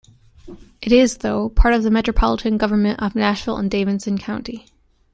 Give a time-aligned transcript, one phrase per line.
[0.81, 4.65] It is, though, part of the Metropolitan Government of Nashville and Davidson County.